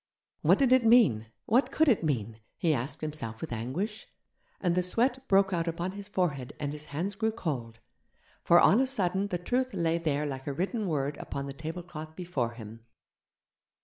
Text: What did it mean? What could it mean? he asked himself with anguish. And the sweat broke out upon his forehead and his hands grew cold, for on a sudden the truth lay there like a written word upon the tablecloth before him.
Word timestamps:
What 0.41 0.57
did 0.57 0.73
it 0.73 0.83
mean? 0.83 1.27
What 1.45 1.71
could 1.71 1.87
it 1.87 2.03
mean? 2.03 2.39
he 2.57 2.73
asked 2.73 3.01
himself 3.01 3.39
with 3.39 3.51
anguish. 3.51 4.07
And 4.59 4.73
the 4.73 4.81
sweat 4.81 5.23
broke 5.27 5.53
out 5.53 5.67
upon 5.67 5.91
his 5.91 6.07
forehead 6.07 6.53
and 6.59 6.73
his 6.73 6.85
hands 6.85 7.13
grew 7.13 7.29
cold, 7.29 7.77
for 8.43 8.59
on 8.59 8.79
a 8.79 8.87
sudden 8.87 9.27
the 9.27 9.37
truth 9.37 9.75
lay 9.75 9.99
there 9.99 10.25
like 10.25 10.47
a 10.47 10.53
written 10.53 10.87
word 10.87 11.17
upon 11.17 11.45
the 11.45 11.53
tablecloth 11.53 12.15
before 12.15 12.53
him. 12.53 12.83